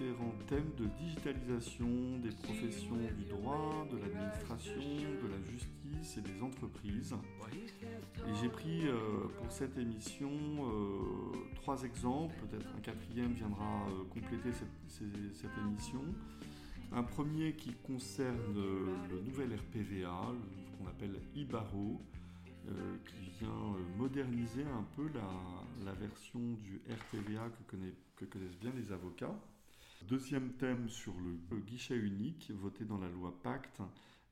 [0.00, 6.42] différents thèmes de digitalisation des professions du droit, de l'administration, de la justice et des
[6.42, 7.14] entreprises.
[8.40, 8.94] J'ai pris euh,
[9.38, 16.02] pour cette émission euh, trois exemples, peut-être un quatrième viendra euh, compléter cette, émission.
[16.92, 20.32] Un premier qui concerne le nouvel RPVA,
[20.78, 22.00] qu'on appelle IBARO,
[23.06, 25.08] qui vient moderniser un peu
[25.84, 27.48] la, version du RPVA
[28.16, 29.34] que, connaissent bien les avocats.
[30.06, 33.80] Deuxième thème sur le guichet unique, voté dans la loi Pacte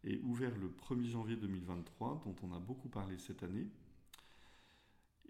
[0.04, 3.66] et ouvert le 1er janvier 2023, dont on a beaucoup parlé cette année.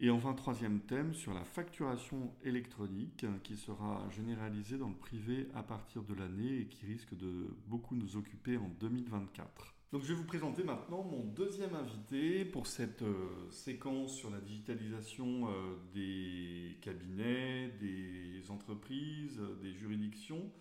[0.00, 5.64] Et enfin, troisième thème sur la facturation électronique qui sera généralisée dans le privé à
[5.64, 9.78] partir de l'année et qui risque de beaucoup nous occuper en 2024.
[9.91, 14.39] Donc je vais vous présenter maintenant mon deuxième invité pour cette euh, séquence sur la
[14.39, 20.53] digitalisation euh, des cabinets, des entreprises, des juridictions.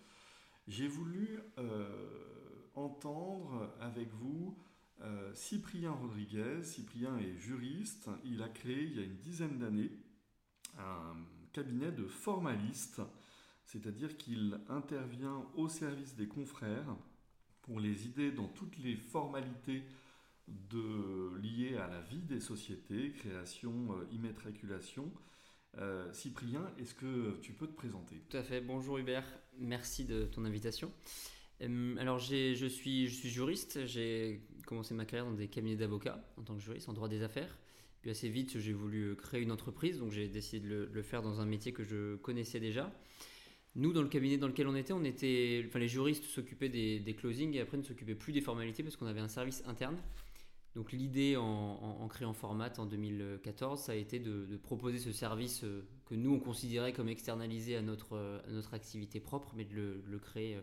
[0.66, 1.90] J'ai voulu euh,
[2.74, 4.56] entendre avec vous
[5.02, 9.92] euh, Cyprien Rodriguez, Cyprien est juriste, il a créé il y a une dizaine d'années
[10.78, 11.16] un
[11.52, 13.02] cabinet de formalistes,
[13.64, 16.96] c'est-à-dire qu'il intervient au service des confrères
[17.68, 19.82] pour les aider dans toutes les formalités
[20.48, 25.12] de, liées à la vie des sociétés, création, euh, immatriculation.
[25.76, 28.16] Euh, Cyprien, est-ce que tu peux te présenter?
[28.30, 28.62] Tout à fait.
[28.62, 29.26] Bonjour Hubert,
[29.58, 30.90] merci de ton invitation.
[31.60, 36.24] Euh, alors je suis, je suis juriste, j'ai commencé ma carrière dans des cabinets d'avocats
[36.38, 37.58] en tant que juriste en droit des affaires.
[38.00, 41.42] Puis assez vite j'ai voulu créer une entreprise, donc j'ai décidé de le, faire dans
[41.42, 42.90] un métier que je connaissais déjà.
[43.74, 47.14] Nous, dans le cabinet dans lequel on était, on était enfin, les juristes s'occupaient des,
[47.16, 49.96] closings et après ne s'occupaient plus des formalités parce qu'on avait un service interne.
[50.74, 55.64] Donc l'idée en, en, créant Format en 2014, ça a été de, proposer ce service
[55.64, 60.18] euh, que nous on considérait comme externalisé à notre, notre activité propre, mais de le,
[60.18, 60.60] créer euh,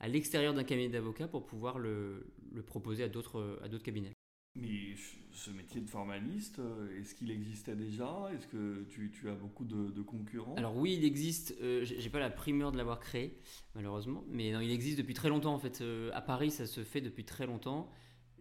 [0.00, 2.26] à l'extérieur d'un cabinet d'avocat pour pouvoir le,
[2.66, 4.13] proposer à d'autres cabinets.
[4.56, 4.94] Mais
[5.32, 8.30] ce métier de formaliste, euh, est-ce qu'il existait déjà?
[8.32, 10.54] Est-ce que tu, as beaucoup de, concurrents?
[10.54, 11.56] Alors oui, il existe.
[11.60, 13.36] Euh, j'ai pas la primeur de l'avoir créé,
[13.74, 14.24] malheureusement.
[14.30, 15.80] Mais non, il existe depuis très longtemps en fait.
[15.80, 17.90] Euh, à Paris, ça se fait depuis très longtemps.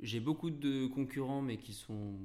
[0.01, 2.19] J'ai beaucoup de concurrents, mais qui sont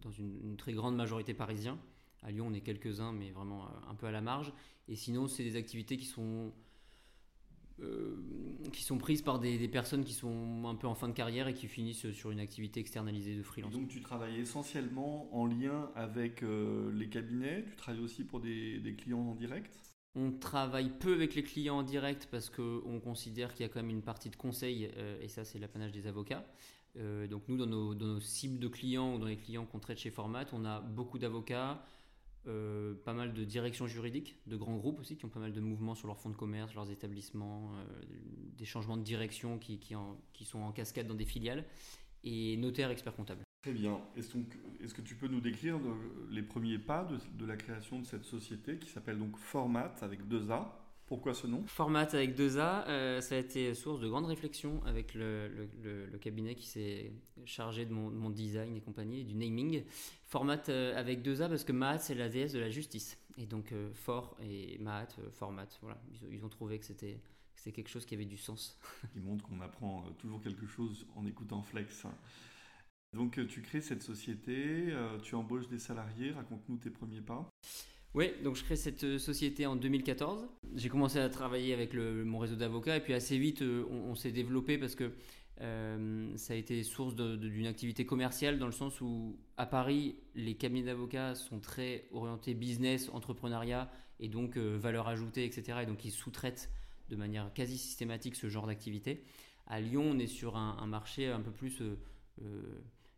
[0.00, 1.78] dans une, une très grande majorité parisiens.
[2.22, 4.52] À Lyon, on est quelques-uns, mais vraiment un peu à la marge.
[4.88, 6.52] Et sinon, c'est des activités qui sont
[7.82, 8.16] euh,
[8.72, 11.54] qui sont prises par des, personnes qui sont un peu en fin de carrière et
[11.54, 13.72] qui finissent sur une activité externalisée de freelance.
[13.72, 18.94] donc tu travailles essentiellement en lien avec euh, les cabinets, tu travailles aussi pour des,
[18.96, 19.78] clients en direct?
[20.14, 23.80] On travaille peu avec les clients en direct parce qu'on considère qu'il y a quand
[23.80, 26.44] même une partie de conseil euh, et ça c'est l'apanage des avocats.
[26.96, 29.98] donc nous dans nos, dans nos, cibles de clients ou dans les clients qu'on traite
[29.98, 31.82] chez Format, on a beaucoup d'avocats,
[32.48, 35.60] euh, pas mal de directions juridiques, de grands groupes aussi, qui ont pas mal de
[35.60, 38.02] mouvements sur leurs fonds de commerce, leurs établissements, euh,
[38.56, 39.78] des changements de direction qui,
[40.44, 41.64] sont en cascade dans des filiales,
[42.24, 43.42] et notaires experts comptables.
[43.62, 44.00] Très bien.
[44.16, 45.78] Est-ce, est que tu peux nous décrire
[46.30, 50.26] les premiers pas de, de la création de cette société qui s'appelle donc Format avec
[50.26, 50.81] deux A?
[51.12, 51.62] Pourquoi ce nom?
[51.66, 55.46] Format avec deux A, euh, ça a été source de grande réflexion avec le,
[55.82, 57.12] le, cabinet qui s'est
[57.44, 59.84] chargé de mon, design et compagnie, du naming.
[60.24, 63.18] Format euh, avec deux A parce que Mahat c'est la déesse de la justice.
[63.36, 66.00] Et donc euh, fort et Mahat, format, voilà.
[66.30, 67.20] Ils, ont trouvé que c'était
[67.56, 68.80] c'était quelque chose qui avait du sens.
[69.12, 72.06] Qui montre qu'on apprend toujours quelque chose en écoutant Flex.
[73.12, 77.50] Donc tu crées cette société, tu embauches des salariés, raconte-nous tes premiers pas.
[78.14, 80.46] Oui, donc je crée cette euh, société en 2014.
[80.74, 84.32] J'ai commencé à travailler avec mon réseau d'avocats et puis assez vite euh, on, s'est
[84.32, 85.12] développé parce que
[85.62, 90.54] euh, ça a été source d'une activité commerciale dans le sens où à Paris les
[90.56, 95.78] cabinets d'avocats sont très orientés business, entrepreneuriat et donc valeur ajoutée, etc.
[95.82, 96.70] Et donc ils sous-traitent
[97.08, 99.24] de manière quasi systématique ce genre d'activité.
[99.66, 101.82] À Lyon on est sur un, marché un peu plus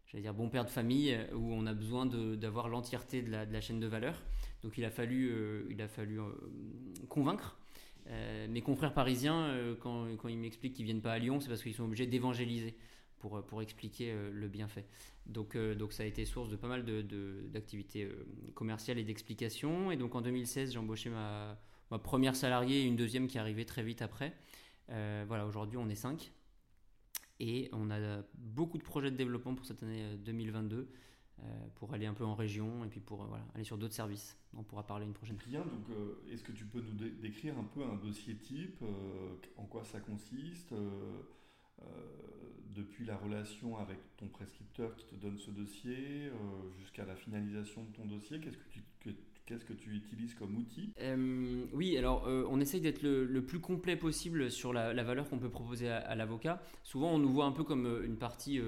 [0.06, 3.80] j'allais dire bon père de famille où on a besoin d'avoir l'entièreté de la, chaîne
[3.80, 4.22] de valeur.
[4.64, 6.24] Donc il a fallu, euh, il a fallu euh,
[7.08, 7.58] convaincre.
[8.48, 11.84] mes confrères parisiens, quand, ils m'expliquent qu'ils viennent pas à Lyon, c'est parce qu'ils sont
[11.84, 12.74] obligés d'évangéliser
[13.18, 14.84] pour, pour expliquer le bienfait.
[15.26, 16.84] Donc, donc ça a été source de pas mal
[17.50, 19.90] d'activités de, commerciales et d'explications.
[19.90, 21.58] Et donc en 2016, j'ai embauché ma,
[22.02, 24.34] première salariée et une deuxième qui arrivait très vite après.
[24.88, 26.32] voilà, aujourd'hui on est cinq.
[27.40, 30.84] Et on a beaucoup de projets de développement pour cette année 2022 euh, euh,
[31.76, 34.38] pour aller un peu en région et puis pour euh, voilà, aller sur d'autres services.
[34.56, 35.50] On pourra parler une prochaine fois.
[35.50, 35.86] Bien, donc
[36.30, 38.82] est-ce que tu peux nous décrire un peu un dossier type,
[39.56, 40.72] en quoi ça consiste
[42.70, 46.30] depuis la relation avec ton prescripteur qui te donne ce dossier
[46.78, 48.84] jusqu'à la finalisation de ton dossier, qu'est-ce que tu,
[49.46, 50.94] Qu'est-ce que tu utilises comme outil?
[51.02, 55.38] Euh, Oui, alors euh, on essaye d'être le, plus complet possible sur la, valeur qu'on
[55.38, 56.62] peut proposer à, l'avocat.
[56.82, 58.58] Souvent, on nous voit un peu comme euh, une partie,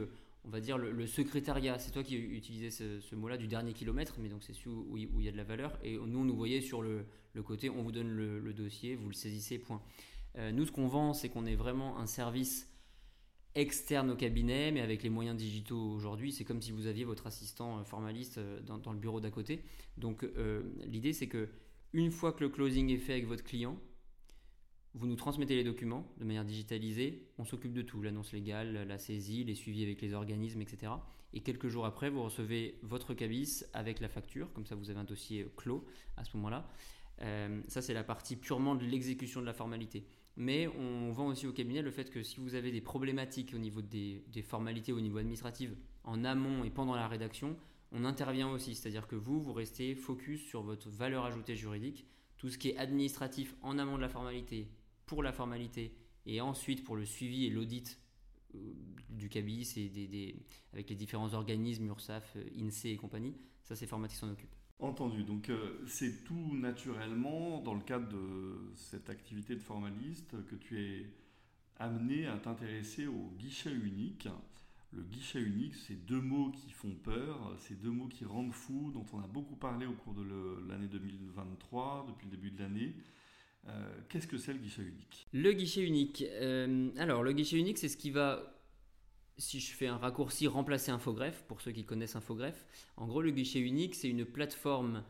[0.47, 1.79] on va dire, le, secrétariat.
[1.79, 5.25] C'est toi qui utilisais ce, mot-là du dernier kilomètre, mais donc c'est celui où, il
[5.25, 5.79] y a de la valeur.
[5.83, 7.07] Et nous, on nous voyait sur le,
[7.45, 9.83] côté, on vous donne le, dossier, vous le saisissez, point.
[10.53, 12.69] nous, ce qu'on vend, c'est qu'on est vraiment un service
[13.57, 17.27] externe au cabinet, mais avec les moyens digitaux aujourd'hui, c'est comme si vous aviez votre
[17.27, 19.63] assistant euh, formaliste euh, dans, le bureau d'à côté.
[19.97, 21.49] Donc euh, l'idée c'est que
[21.93, 23.79] une fois que le closing est fait avec votre client,
[24.97, 28.99] vous nous transmettez les documents de manière digitalisée, on s'occupe de tout, l'annonce légale, la
[28.99, 30.93] saisie, les suivis avec les organismes, etc.
[31.35, 34.99] Et quelques jours après, vous recevez votre cabis avec la facture, comme ça vous avez
[34.99, 35.85] un dossier clos
[36.17, 36.67] à ce moment-là.
[37.69, 40.07] ça c'est la partie purement de l'exécution de la formalité.
[40.37, 43.59] Mais on vend aussi au cabinet le fait que si vous avez des problématiques au
[43.59, 45.71] niveau des, formalités, au niveau administratif,
[46.05, 47.57] en amont et pendant la rédaction,
[47.93, 48.75] on intervient aussi.
[48.75, 52.07] C'est-à-dire que vous, vous restez focus sur votre valeur ajoutée juridique,
[52.37, 54.69] tout ce qui est administratif en amont de la formalité,
[55.07, 57.99] pour la formalité, et ensuite pour le suivi et l'audit
[58.55, 58.59] euh,
[59.11, 60.37] du cabis et
[60.73, 63.35] avec les différents organismes, URSAF, euh, INSEE et compagnie.
[63.63, 64.55] Ça, c'est Format qui s'en occupe.
[64.79, 65.25] Entendu.
[65.25, 70.79] Donc euh, c'est tout naturellement dans le cadre de cette activité de formaliste que tu
[70.83, 71.07] es
[71.79, 74.29] amené à t'intéresser au guichet unique.
[74.93, 78.91] Le guichet unique, c'est deux mots qui font peur, c'est deux mots qui rendent fou,
[78.93, 80.25] dont on a beaucoup parlé au cours de
[80.69, 82.95] l'année 2023, depuis le début de l'année.
[83.69, 85.27] Euh, qu'est-ce que c'est le guichet unique?
[85.33, 86.25] Le guichet unique.
[86.29, 88.53] Euh, alors, le guichet unique, c'est ce qui va
[89.39, 92.65] si je fais un raccourci, remplacer Infogreffe, pour ceux qui connaissent Infogreffe,
[92.97, 95.05] en gros, le guichet unique, c'est une plateforme,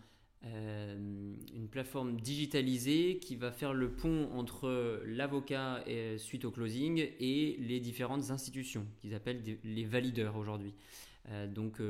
[0.45, 5.85] euh, une plateforme digitalisée qui va faire le pont entre l'avocat
[6.19, 10.75] suite au closing et les différentes institutions qu'ils appellent les valideurs aujourd'hui.
[11.55, 11.81] Donc,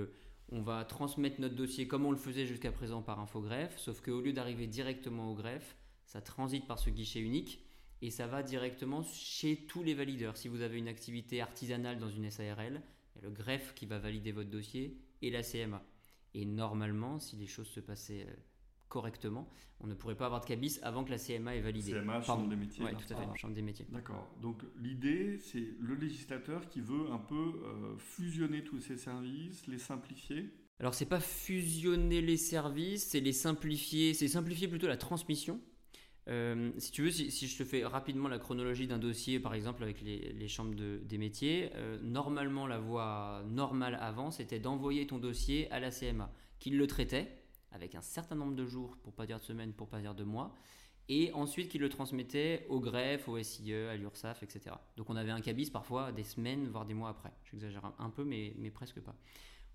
[0.52, 4.20] on va transmettre notre dossier comme on le faisait jusqu'à présent par Infogreffe, sauf qu'au
[4.20, 5.74] lieu d'arriver directement au greffe,
[6.16, 7.62] ça transite par ce guichet unique
[8.00, 10.38] et ça va directement chez tous les valideurs.
[10.38, 12.80] Si vous avez une activité artisanale dans une SARL,
[13.14, 15.82] il y a le greffe qui va valider votre dossier et la CMA.
[16.32, 18.34] Et normalement, si les choses se passaient euh,
[18.88, 19.46] correctement,
[19.80, 21.92] on ne pourrait pas avoir de cabis avant que la CMA ait validé.
[21.92, 22.82] CMA, Chambre des métiers.
[22.82, 23.86] Oui, tout à fait, Chambre des métiers.
[23.90, 24.26] D'accord.
[24.40, 29.78] Donc l'idée, c'est le législateur qui veut un peu euh, fusionner tous ces services, les
[29.78, 30.50] simplifier.
[30.80, 35.60] Alors c'est pas fusionner les services, c'est les simplifier, c'est simplifier plutôt la transmission.
[36.28, 39.82] Euh, si tu veux, si, je te fais rapidement la chronologie d'un dossier, par exemple
[39.84, 45.70] avec les, chambres des métiers, euh, normalement la voie normale avant, c'était d'envoyer ton dossier
[45.70, 49.38] à la CMA, qui le traitait avec un certain nombre de jours, pour pas dire
[49.38, 50.52] de semaines, pour pas dire de mois,
[51.08, 54.74] et ensuite qui le transmettait au greffe, au SIE, à l'URSSAF, etc.
[54.96, 57.32] Donc on avait un cabis parfois des semaines, voire des mois après.
[57.44, 59.14] J'exagère un peu, mais, presque pas.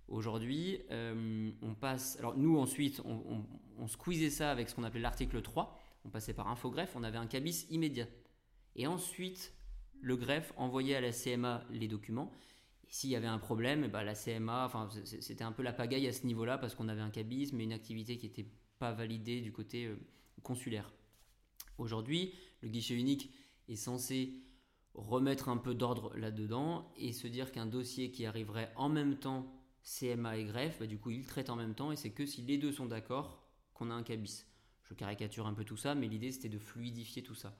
[0.09, 2.17] Aujourd'hui, euh, on passe.
[2.19, 3.45] Alors, nous, ensuite, on, on,
[3.79, 7.17] on squeezait ça avec ce qu'on appelait l'article 3, on passait par infogreffe, on avait
[7.17, 8.07] un cabis immédiat.
[8.75, 9.53] Et ensuite,
[10.01, 12.31] le greffe envoyait à la CMA les documents.
[12.87, 16.13] S'il y avait un problème, bah, la CMA, enfin, c'était un peu la pagaille à
[16.13, 18.47] ce niveau-là parce qu'on avait un cabis, mais une activité qui n'était
[18.79, 19.95] pas validée du côté euh,
[20.43, 20.91] consulaire.
[21.77, 23.31] Aujourd'hui, le guichet unique
[23.69, 24.33] est censé
[24.93, 29.53] remettre un peu d'ordre là-dedans et se dire qu'un dossier qui arriverait en même temps
[29.83, 32.41] CMA et greffe, bah, du coup, il traite en même temps et c'est que si
[32.41, 34.45] les deux sont d'accord qu'on a un cabis.
[34.91, 37.55] Je caricature un peu tout ça, mais l'idée c'était de fluidifier tout ça.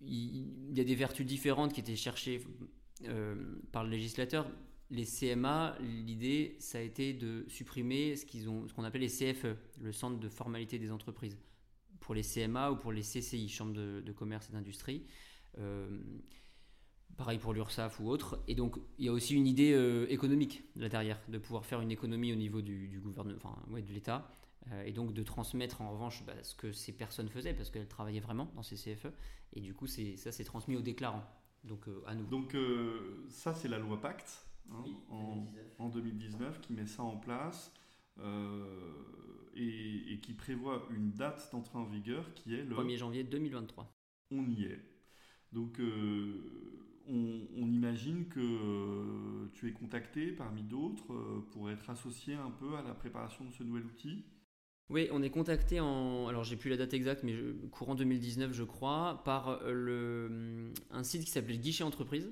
[0.00, 2.40] Il y a des vertus différentes qui étaient cherchées
[3.04, 4.48] euh, par le législateur.
[4.90, 10.20] Les CMA, l'idée, ça a été de supprimer ce qu'on appelle les CFE, le Centre
[10.20, 11.36] de formalité des entreprises,
[11.98, 15.04] pour les CMA ou pour les CCI, Chambre de, commerce et d'industrie.
[15.58, 15.98] Euh,
[17.16, 18.40] pareil pour l'URSSAF ou autre.
[18.46, 21.80] Et donc, il y a aussi une idée euh, économique là derrière, de pouvoir faire
[21.80, 24.30] une économie au niveau du, gouvernement, ouais, de l'État,
[24.84, 28.20] et donc de transmettre en revanche bah, ce que ces personnes faisaient parce qu'elles travaillaient
[28.20, 29.08] vraiment dans ces CFE
[29.52, 31.24] et du coup ça c'est transmis aux déclarants.
[31.64, 32.26] Donc euh, à nous.
[32.26, 34.84] Donc euh, ça c'est la loi Pacte hein,
[35.78, 37.72] en, 2019 qui met ça en place
[39.56, 43.92] et, qui prévoit une date d'entrée en vigueur qui est le 1er janvier 2023
[44.30, 44.80] on y est.
[45.52, 45.78] Donc
[47.08, 52.82] on, on, imagine que tu es contacté parmi d'autres pour être associé un peu à
[52.82, 54.24] la préparation de ce nouvel outil
[54.90, 57.34] oui, on est contacté en, alors j'ai plus la date exacte, mais
[57.70, 62.30] courant 2019 je crois, par euh, le, un site qui s'appelait Guichet Entreprise,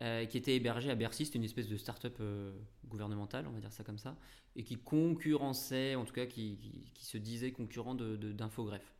[0.00, 2.52] euh, qui était hébergé à Bercy, c'était une espèce de start-up euh,
[2.88, 4.16] gouvernementale, on va dire ça comme ça,
[4.56, 6.58] et qui concurrençait, en tout cas qui,
[6.98, 8.94] se disait concurrent d'Infogreffe.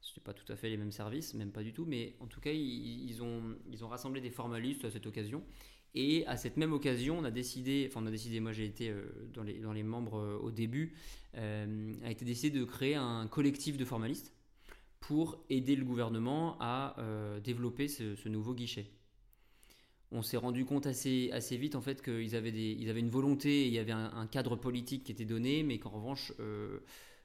[0.00, 2.26] Ce n'est pas tout à fait les mêmes services, même pas du tout, mais en
[2.26, 5.42] tout cas, ils, ont, ils ont rassemblé des formalistes à cette occasion.
[5.94, 8.92] Et à cette même occasion, on a décidé, enfin on a décidé, moi j'ai été
[9.32, 10.94] dans, les, dans les membres au début,
[11.34, 14.34] a été décidé de créer un collectif de formalistes
[15.00, 16.96] pour aider le gouvernement à
[17.42, 18.90] développer ce nouveau guichet
[20.12, 23.10] on s'est rendu compte assez, assez vite en fait qu'ils avaient, des, ils avaient une
[23.10, 26.80] volonté, il y avait un, cadre politique qui était donné, mais qu'en revanche, euh,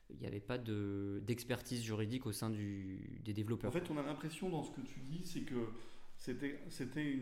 [0.09, 3.69] il n'y avait pas d'expertise juridique au sein du, des développeurs.
[3.69, 5.55] En fait, on a l'impression dans ce que tu dis, c'est que
[6.21, 7.19] c'était, c'était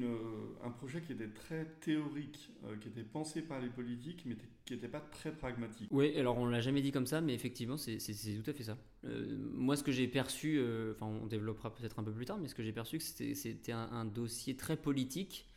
[0.64, 4.74] un projet qui était très théorique, euh, qui était pensé par les politiques, mais qui
[4.74, 5.88] n'était pas très pragmatique.
[5.92, 8.64] Oui, alors on ne l'a jamais dit comme ça, mais effectivement, c'est, tout à fait
[8.64, 8.78] ça.
[9.06, 12.50] Euh, moi, ce que j'ai perçu, enfin, on développera peut-être un peu plus tard, mais
[12.50, 15.50] ce que j'ai perçu, c'était, c'était un, un, dossier très politique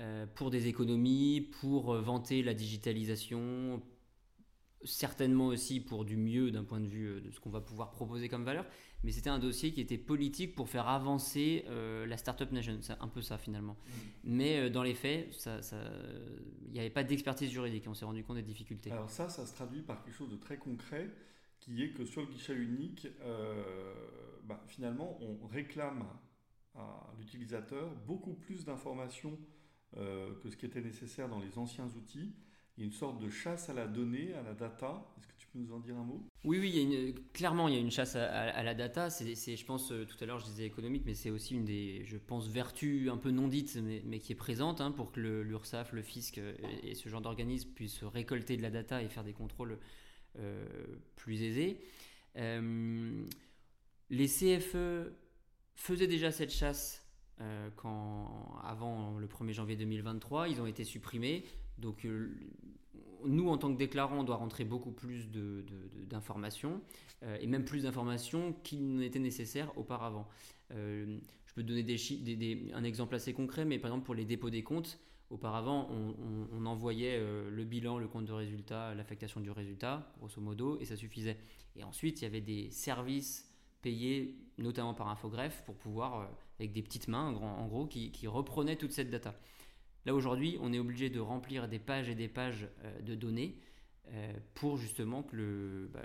[0.00, 3.80] euh, pour des économies, pour euh, vanter la digitalisation,
[4.84, 7.90] certainement aussi pour du mieux d'un point de vue euh, de ce qu'on va pouvoir
[7.90, 8.66] proposer comme valeur,
[9.02, 13.08] mais c'était un dossier qui était politique pour faire avancer la Startup Nation, c'est un
[13.08, 13.74] peu ça finalement.
[13.74, 13.90] Mmh.
[14.24, 15.60] Mais dans les faits, il ça,
[16.72, 18.90] n'y avait pas d'expertise juridique, on s'est rendu compte des difficultés.
[18.90, 21.10] Alors ça, ça se traduit par quelque chose de très concret,
[21.60, 23.06] qui est que sur le guichet unique,
[24.44, 26.06] bah, finalement, on réclame
[26.74, 29.38] à l'utilisateur beaucoup plus d'informations
[29.96, 32.34] euh, que ce qui était nécessaire dans les anciens outils.
[32.76, 35.06] Il y a une sorte de chasse à la donnée, à la data.
[35.18, 36.28] Est-ce que tu peux nous en dire un mot?
[36.44, 39.10] Oui, oui, clairement, il y a une chasse à, la data.
[39.10, 42.04] C'est, je pense, euh, tout à l'heure, je disais économique, mais c'est aussi une des,
[42.04, 45.92] je pense, vertus un peu non dites, mais, qui est présente hein, pour que l'URSSAF,
[45.92, 49.34] le fisc euh, et, ce genre d'organisme puissent récolter de la data et faire des
[49.34, 49.78] contrôles
[51.14, 51.78] plus aisés.
[52.34, 55.12] les CFE
[55.76, 57.04] faisaient déjà cette chasse
[57.40, 60.48] euh, quand, avant le 1er janvier 2023.
[60.48, 61.44] Ils ont été supprimés.
[61.78, 62.34] Donc euh,
[63.24, 65.28] nous, en tant que déclarants, on doit rentrer beaucoup plus
[66.08, 66.80] d'informations,
[67.22, 70.28] euh, et même plus d'informations qu'il n'était nécessaire auparavant.
[70.70, 74.62] je peux donner des, un exemple assez concret, mais par exemple pour les dépôts des
[74.62, 74.98] comptes,
[75.30, 75.88] auparavant,
[76.52, 80.96] on, envoyait le bilan, le compte de résultat, l'affectation du résultat, grosso modo, et ça
[80.96, 81.38] suffisait.
[81.76, 83.50] Et ensuite, il y avait des services
[83.82, 88.76] payés, notamment par Infogreffe, pour pouvoir avec des petites mains, en gros, qui, qui reprenaient
[88.76, 89.34] toute cette data.
[90.06, 93.58] Là aujourd'hui, on est obligé de remplir des pages et des pages euh, de données
[94.08, 95.26] euh, pour justement
[95.92, 96.00] bah,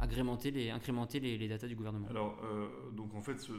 [0.00, 2.08] agrémenter les, incrémenter les, datas du gouvernement.
[2.08, 3.52] Alors, euh, donc en fait, ce,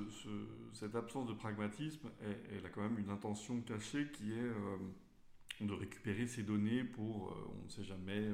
[0.73, 2.09] cette absence de pragmatisme,
[2.51, 7.63] elle, a quand même une intention cachée qui est de récupérer ces données pour, on
[7.63, 8.27] ne sait jamais,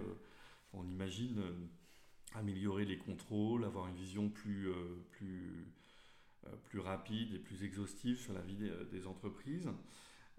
[0.73, 1.43] on imagine
[2.33, 4.71] améliorer les contrôles, avoir une vision plus
[6.73, 8.57] rapide et plus exhaustive sur la vie
[8.91, 9.69] des, entreprises.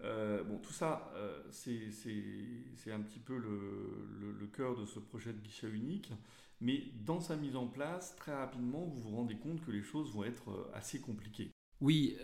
[0.03, 5.39] Euh, bon, tout ça, euh, c'est un petit peu le, cœur de ce projet de
[5.39, 6.11] guichet unique.
[6.59, 10.13] Mais dans sa mise en place, très rapidement, vous vous rendez compte que les choses
[10.13, 11.51] vont être assez compliquées.
[11.79, 12.15] Oui,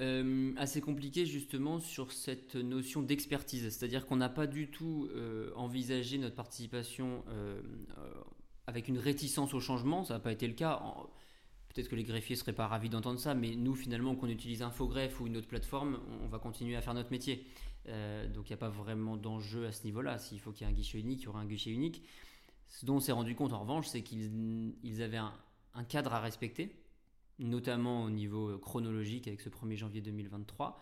[0.58, 3.64] assez compliquées justement sur cette notion d'expertise.
[3.70, 5.10] C'est-à-dire qu'on n'a pas du tout
[5.56, 7.24] envisagé notre participation
[8.68, 10.04] avec une réticence au changement.
[10.04, 10.84] Ça n'a pas été le cas.
[11.78, 15.20] Peut-être que les greffiers seraient pas ravis d'entendre ça, mais nous, finalement, qu'on utilise Infogreffe
[15.22, 17.46] ou une autre plateforme, on va continuer à faire notre métier.
[17.90, 20.20] Euh, donc il n'y a pas vraiment d'enjeu à ce niveau-là.
[20.20, 22.04] S'il faut qu'il y ait un guichet unique, il y aura un guichet unique.
[22.68, 25.34] Ce dont on s'est rendu compte en revanche, c'est qu'ils avaient un,
[25.88, 26.76] cadre à respecter,
[27.40, 30.82] notamment au niveau chronologique avec ce 1er janvier 2023,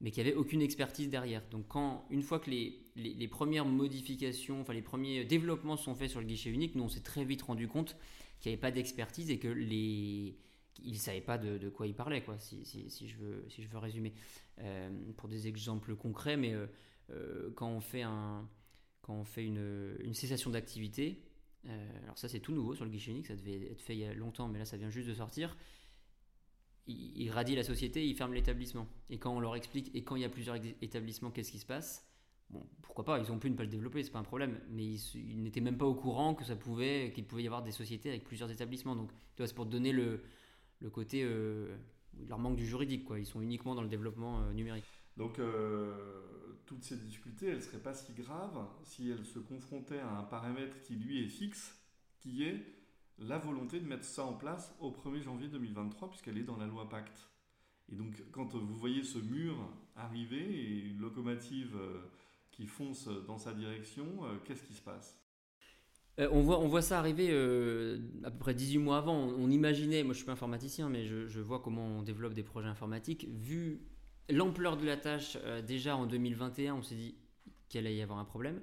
[0.00, 1.42] mais qu'il n'y avait aucune expertise derrière.
[1.50, 6.20] Donc quand, une fois que les, premières modifications, enfin les premiers développements sont faits sur
[6.20, 7.96] le guichet unique, nous on s'est très vite rendu compte
[8.40, 10.36] qu'il n'y avait pas d'expertise et que les
[10.84, 13.78] il ne savait pas de, quoi il parlait, quoi, si, je, veux, si je veux
[13.78, 14.12] résumer.
[14.62, 16.66] Euh, pour des exemples concrets, mais euh,
[17.10, 18.46] euh, quand on fait, un,
[19.00, 21.24] quand on fait une, cessation d'activité,
[22.02, 24.04] alors ça c'est tout nouveau sur le guichet unique, ça devait être fait il y
[24.04, 25.56] a longtemps, mais là ça vient juste de sortir.
[26.86, 28.86] Il, il radie la société, il ferme l'établissement.
[29.08, 31.66] Et quand on leur explique, et quand il y a plusieurs établissements, qu'est-ce qui se
[31.66, 32.06] passe?
[32.50, 34.84] Bon, pourquoi pas, ils ont pu ne pas le développer, c'est pas un problème, mais
[34.84, 38.10] ils, n'étaient même pas au courant que ça pouvait, qu'il pouvait y avoir des sociétés
[38.10, 38.96] avec plusieurs établissements.
[38.96, 40.22] Donc, tu vois, c'est pour te donner le,
[40.90, 41.26] côté,
[42.22, 43.18] il leur manque du juridique, quoi.
[43.18, 44.84] Ils sont uniquement dans le développement euh, numérique.
[45.16, 45.94] Donc, euh,
[46.66, 50.22] toutes ces difficultés, elles ne seraient pas si graves si elles se confrontaient à un
[50.22, 51.74] paramètre qui, lui, est fixe,
[52.18, 52.64] qui est
[53.18, 56.66] la volonté de mettre ça en place au 1er janvier 2023, puisqu'elle est dans la
[56.66, 57.28] loi Pacte.
[57.92, 59.56] Et donc, quand vous voyez ce mur
[59.96, 61.76] arriver et une locomotive
[62.50, 65.18] qui fonce dans sa direction, euh, qu'est-ce qui se passe?
[66.20, 69.16] Euh, on, voit, ça arriver euh, à peu près 18 mois avant.
[69.16, 72.68] On, imaginait, moi je suis pas informaticien, mais je, vois comment on développe des projets
[72.68, 73.26] informatiques.
[73.30, 73.80] Vu
[74.28, 77.14] l'ampleur de la tâche, déjà en 2021, on s'est dit
[77.68, 78.60] qu'il allait y avoir un problème.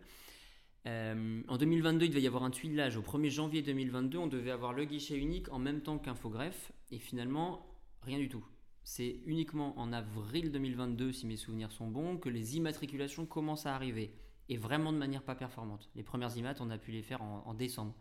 [0.86, 2.96] en 2022, il devait y avoir un tuilage.
[2.96, 6.72] Au 1er janvier 2022, on devait avoir le guichet unique en même temps qu'Infogreffe.
[6.92, 7.66] Et finalement,
[8.04, 8.46] rien du tout.
[8.84, 13.76] C'est uniquement en avril 2022, si mes souvenirs sont bons, que les immatriculations commencent à
[13.76, 14.14] arriver.
[14.50, 15.90] Et vraiment de manière pas performante.
[15.96, 17.94] Les premières immat, on a pu les faire en, décembre.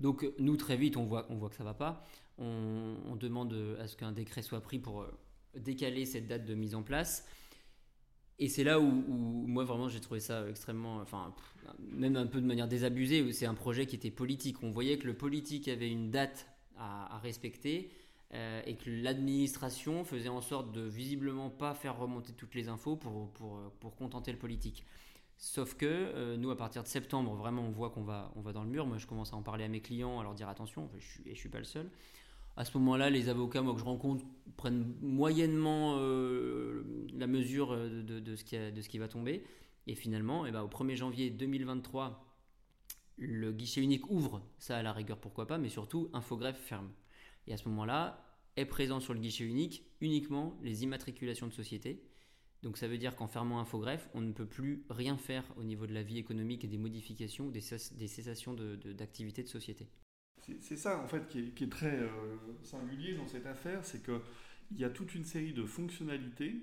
[0.00, 2.06] Donc nous, très vite, on voit, on voit que ça va pas.
[2.38, 5.18] On, demande à ce qu'un décret soit pris pour euh,
[5.56, 7.26] décaler cette date de mise en place.
[8.38, 11.32] Et c'est là où, moi vraiment j'ai trouvé ça extrêmement, enfin
[11.78, 13.32] même un peu de manière désabusée.
[13.32, 14.62] C'est un projet qui était politique.
[14.62, 17.92] On voyait que le politique avait une date à, respecter
[18.32, 22.96] euh, et que l'administration faisait en sorte de visiblement pas faire remonter toutes les infos
[22.96, 24.84] pour, pour, pour contenter le politique.
[25.36, 28.52] Sauf que euh, nous, à partir de septembre, vraiment, on voit qu'on va, on va
[28.52, 28.86] dans le mur.
[28.86, 31.22] Moi, je commence à en parler à mes clients, à leur dire attention, je suis,
[31.26, 31.90] et je suis pas le seul.
[32.56, 34.24] À ce moment-là, les avocats moi, que je rencontre
[34.56, 38.44] prennent moyennement euh, la mesure de, de, ce
[38.88, 39.44] qui va tomber.
[39.86, 42.24] Et finalement, eh ben, au 1er janvier 2023,
[43.16, 46.90] le guichet unique ouvre, ça à la rigueur pourquoi pas, mais surtout Infogreffe ferme.
[47.46, 48.24] Et à ce moment-là,
[48.56, 52.02] est présent sur le guichet unique uniquement les immatriculations de sociétés.
[52.64, 55.86] Donc ça veut dire qu'en fermant Infogreffe, on ne peut plus rien faire au niveau
[55.86, 59.86] de la vie économique et des modifications ou des, cessations d'activité de, de, société.
[60.60, 62.08] C'est ça en fait qui est, très euh,
[62.62, 66.62] singulier dans cette affaire, c'est qu'il y a toute une série de fonctionnalités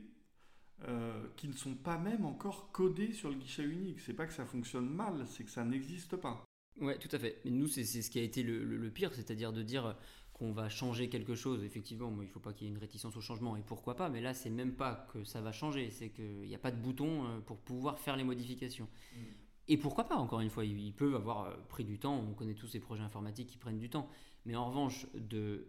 [0.88, 4.00] euh, qui ne sont pas même encore codées sur le guichet unique.
[4.00, 6.44] C'est pas que ça fonctionne mal, c'est que ça n'existe pas.
[6.80, 7.40] Ouais, tout à fait.
[7.46, 9.96] Mais nous, c'est ce qui a été le, pire, c'est-à-dire de dire
[10.42, 11.64] qu'on va changer quelque chose.
[11.64, 14.10] Effectivement, il ne faut pas qu'il y ait une réticence au changement, et pourquoi pas.
[14.10, 16.82] Mais là, c'est même pas que ça va changer, c'est qu'il n'y a pas de
[16.82, 18.88] bouton euh, pour pouvoir faire les modifications.
[19.14, 19.20] Mm.
[19.68, 22.18] Et pourquoi pas, encore une fois, ils peuvent avoir euh, pris du temps.
[22.28, 24.10] On connaît tous ces projets informatiques qui prennent du temps.
[24.46, 25.68] Mais en revanche, de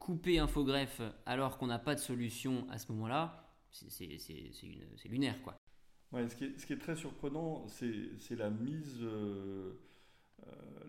[0.00, 5.56] couper Infogreffe alors qu'on n'a pas de solution à ce moment-là, c'est lunaire, quoi.
[6.12, 9.72] Ouais, ce, qui est, ce, qui est, très surprenant, c'est la mise, euh, euh,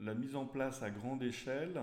[0.04, 1.80] la mise en place à grande échelle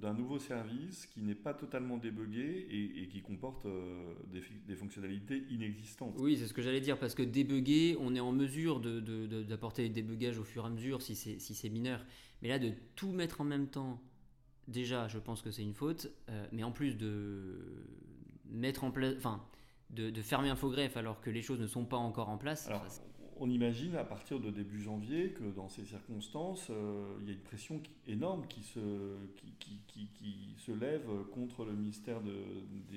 [0.00, 5.44] d'un nouveau service qui n'est pas totalement débugué et, qui comporte euh, des, des, fonctionnalités
[5.50, 6.14] inexistantes.
[6.18, 9.88] Oui, c'est ce que j'allais dire, parce que débuguer, on est en mesure d'apporter de,
[9.88, 12.04] de, des débugages au fur et à mesure si c'est si mineur.
[12.42, 14.02] Mais là, de tout mettre en même temps,
[14.68, 16.10] déjà, je pense que c'est une faute,
[16.52, 17.86] mais en plus de
[18.46, 19.14] mettre en place...
[19.16, 19.42] Enfin,
[19.90, 22.68] de, de fermer Infogreffe alors que les choses ne sont pas encore en place.
[22.68, 22.86] Alors,
[23.40, 27.32] on imagine à partir de début janvier que dans ces circonstances, euh, il y a
[27.32, 28.80] une pression énorme qui se,
[30.78, 32.32] lève contre le ministère de,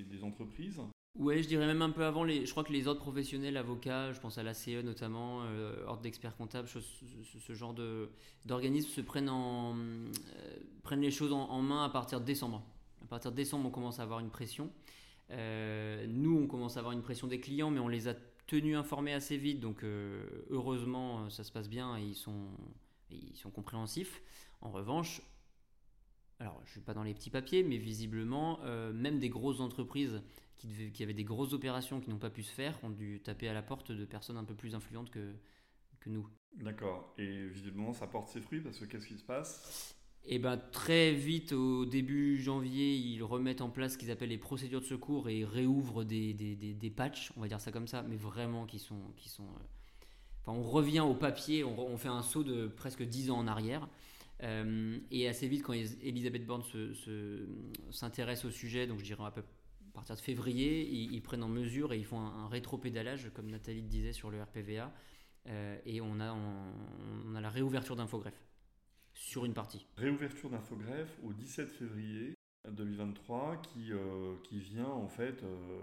[0.03, 0.79] des, entreprises.
[1.17, 2.27] Oui, je dirais même un peu avant.
[2.27, 6.01] Je crois que les autres professionnels, avocats, je pense à la CE notamment, euh, ordre
[6.01, 7.73] d'experts comptables, ce, genre
[8.45, 10.11] d'organismes se prennent, en, euh,
[10.83, 12.63] prennent les choses en, en, main à partir de décembre.
[13.01, 14.69] À partir de décembre, on commence à avoir une pression.
[15.31, 18.13] Euh, nous, on commence à avoir une pression des clients, mais on les a
[18.47, 22.49] tenus informés assez vite, donc euh, heureusement, ça se passe bien et ils sont,
[23.09, 24.21] ils sont compréhensifs.
[24.61, 25.21] En revanche,
[26.39, 29.59] alors je ne suis pas dans les petits papiers, mais visiblement, euh, même des grosses
[29.59, 30.21] entreprises
[30.55, 33.47] qui, qui avaient des grosses opérations qui n'ont pas pu se faire ont dû taper
[33.47, 35.33] à la porte de personnes un peu plus influentes que,
[35.99, 36.27] que nous.
[36.57, 37.13] D'accord.
[37.17, 39.95] Et visiblement, ça porte ses fruits parce que qu'est-ce qui se passe?
[40.25, 44.37] Et ben très vite, au début janvier, ils remettent en place ce qu'ils appellent les
[44.37, 47.87] procédures de secours et ils réouvrent des, des, des, patchs, on va dire ça comme
[47.87, 49.01] ça, mais vraiment qui sont.
[49.17, 50.05] Qui sont euh,
[50.41, 53.89] enfin, on revient au papier, on, fait un saut de presque 10 ans en arrière.
[54.43, 56.63] Euh, et assez vite, quand Elisabeth Borne
[57.91, 61.43] s'intéresse se, au sujet, donc je dirais à, peu, à partir de février, ils, prennent
[61.43, 64.89] en mesure et ils font un, rétro-pédalage, comme Nathalie disait sur le RPVA,
[65.47, 68.41] euh, et on a, on a la réouverture d'Infogreffe
[69.23, 69.85] sur une partie.
[69.97, 72.35] Réouverture d'Infogreffe au 17 février
[72.69, 75.79] 2023 qui, euh, qui vient en fait euh,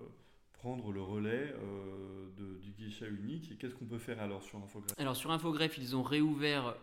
[0.52, 3.50] prendre le relais euh, de, du guichet unique.
[3.50, 6.76] Et qu'est-ce qu'on peut faire alors sur Infogreffe Alors sur Infogreffe, ils ont réouvert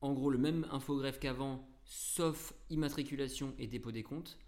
[0.00, 4.38] en gros le même Infogreffe qu'avant, sauf immatriculation et dépôt des comptes.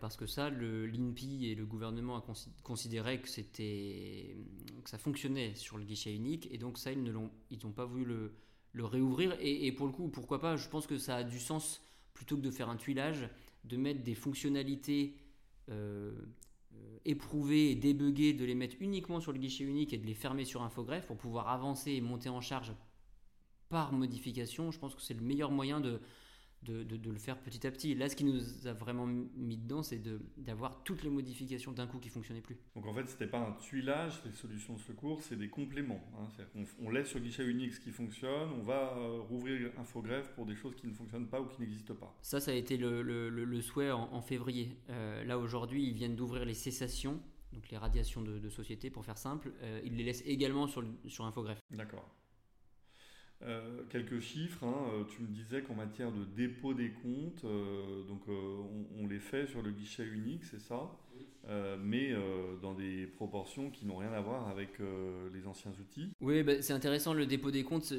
[0.00, 2.24] parce que ça, l'INPI et le gouvernement a
[2.62, 7.58] considéré que, que ça fonctionnait sur le guichet unique, et donc ça, ils n'ont ils
[7.72, 8.32] pas voulu le,
[8.78, 9.36] le réouvrir.
[9.40, 11.82] Et, pour le coup, pourquoi pas Je pense que ça a du sens,
[12.14, 13.28] plutôt que de faire un tuilage,
[13.64, 15.16] de mettre des fonctionnalités
[15.68, 16.12] euh,
[16.74, 20.14] euh, éprouvées et débuguées, de les mettre uniquement sur le guichet unique et de les
[20.14, 22.72] fermer sur Infogreffe pour pouvoir avancer et monter en charge
[23.68, 24.70] par modification.
[24.70, 26.00] Je pense que c'est le meilleur moyen de,
[26.62, 27.94] de, de, le faire petit à petit.
[27.94, 30.02] Là, ce qui nous a vraiment mis dedans, c'est
[30.36, 32.58] d'avoir toutes les modifications d'un coup qui ne fonctionnaient plus.
[32.74, 36.00] Donc en fait, ce n'était pas un tuilage, les solutions de secours, c'est des compléments.
[36.18, 36.62] Hein.
[36.80, 40.56] On, laisse sur guichet unique ce qui fonctionne, on va euh, rouvrir Infogreffe pour des
[40.56, 42.16] choses qui ne fonctionnent pas ou qui n'existent pas.
[42.22, 44.76] Ça, ça a été le, le, souhait en, février.
[44.90, 47.20] Euh, là, aujourd'hui, ils viennent d'ouvrir les cessations,
[47.52, 49.52] donc les radiations de, de société, pour faire simple.
[49.62, 51.60] Euh, ils les laissent également sur, sur Infogreffe.
[51.70, 52.17] D'accord.
[53.42, 54.90] Euh, quelques chiffres, hein.
[54.92, 59.46] euh, tu me disais qu'en matière de dépôt des comptes, euh, donc on, les fait
[59.46, 60.90] sur le guichet unique, c'est ça?
[61.14, 61.24] Oui.
[61.48, 65.70] euh, mais euh, dans des proportions qui n'ont rien à voir avec euh, les anciens
[65.80, 66.10] outils?
[66.20, 67.94] Oui, bah, c'est intéressant le dépôt des comptes.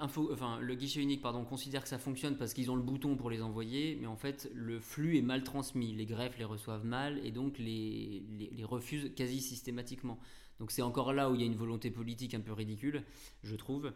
[0.00, 3.16] info, enfin, le guichet unique, pardon, considère que ça fonctionne parce qu'ils ont le bouton
[3.16, 5.94] pour les envoyer, mais en fait, le flux est mal transmis.
[5.94, 10.18] Les greffes les reçoivent mal et donc les, les, les refusent quasi systématiquement.
[10.60, 13.02] Donc c'est encore là où il y a une volonté politique un peu ridicule,
[13.42, 13.92] je trouve.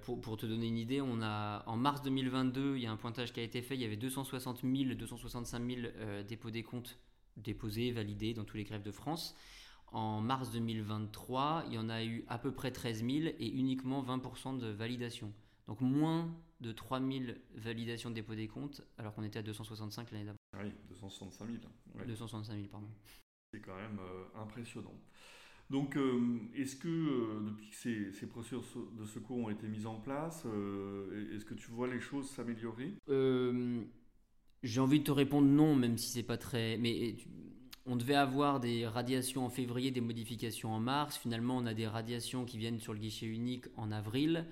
[0.00, 2.96] pour, pour, te donner une idée, on a en mars 2022, il y a un
[2.96, 5.80] pointage qui a été fait, il y avait 260 000, 265 000
[6.26, 6.98] dépôts des comptes
[7.36, 9.36] déposés, validés dans tous les greffes de France.
[9.88, 14.02] En mars 2023, il y en a eu à peu près 13 000 et uniquement
[14.02, 15.32] 20% de validation.
[15.66, 17.24] Donc moins de 3 000
[17.56, 20.38] validations de dépôt des comptes, alors qu'on était à 265 l'année d'avant.
[20.64, 21.58] Oui, 265 000.
[22.06, 22.88] 265 000, pardon.
[23.52, 24.94] C'est quand même euh, impressionnant.
[25.72, 28.62] Donc, euh, est-ce que euh, depuis que ces, procédures
[28.96, 30.44] de secours ont été mises en place,
[31.34, 32.92] est-ce que tu vois les choses s'améliorer?
[34.62, 36.76] J'ai envie de te répondre non, même si c'est pas très.
[36.76, 37.16] Mais
[37.86, 41.16] on devait avoir des radiations en février, des modifications en mars.
[41.16, 44.46] Finalement, on a des radiations qui viennent sur le guichet unique en avril.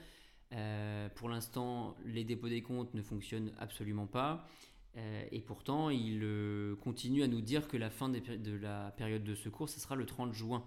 [0.53, 4.49] Euh, pour l'instant, les dépôts des comptes ne fonctionnent absolument pas.
[4.97, 9.23] Euh, et pourtant, il euh, continue à nous dire que la fin de la période
[9.23, 10.65] de secours, ce sera le 30 juin.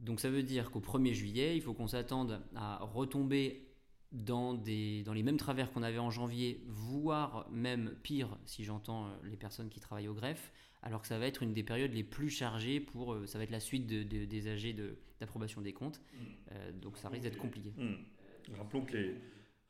[0.00, 3.66] Donc ça veut dire qu'au 1er juillet, il faut qu'on s'attende à retomber
[4.12, 9.06] dans, des, dans les mêmes travers qu'on avait en janvier, voire même pire si j'entends
[9.06, 11.92] euh, les personnes qui travaillent au greffe, alors que ça va être une des périodes
[11.92, 14.74] les plus chargées pour, euh, ça va être la suite de, des AG
[15.20, 16.24] d'approbation des comptes, mmh.
[16.52, 17.72] euh, donc ça risque d'être compliqué.
[17.76, 18.54] Mmh.
[18.56, 19.14] Rappelons que les,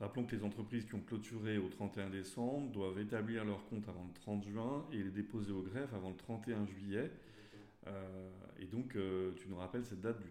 [0.00, 4.04] Rappelons que les entreprises qui ont clôturé au 31 décembre doivent établir leurs comptes avant
[4.04, 7.10] le 30 juin et les déposer au greffe avant le 31 juillet.
[8.58, 8.96] Et donc,
[9.36, 10.30] tu nous rappelles cette date du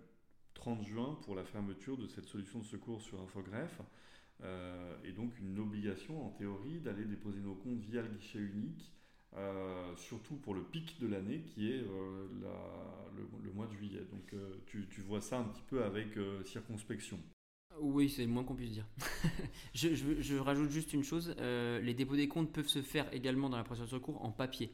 [0.53, 3.81] 30 juin pour la fermeture de cette solution de secours sur Infogreffe.
[4.43, 8.93] Euh, et donc une obligation en théorie d'aller déposer nos comptes via le guichet unique,
[9.35, 12.27] euh, surtout pour le pic de l'année qui est euh,
[13.43, 14.05] le, mois de juillet.
[14.11, 14.33] Donc
[14.65, 17.19] tu, vois ça un petit peu avec circonspection.
[17.81, 18.87] Oui, c'est le moins qu'on puisse dire.
[19.73, 23.57] je, je, rajoute juste une chose, les dépôts des comptes peuvent se faire également dans
[23.57, 24.73] la procédure de secours en papier.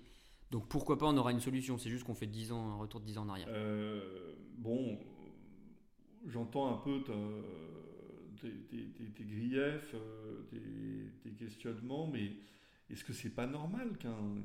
[0.55, 3.01] Donc pourquoi pas, on aura une solution, c'est juste qu'on fait 10 ans, un retour
[3.01, 3.49] de 10 ans en arrière.
[4.57, 4.97] bon,
[6.27, 7.03] j'entends un peu
[8.39, 12.31] tes, griefs, euh, tes, questionnements, mais
[12.89, 13.97] est-ce que c'est pas normal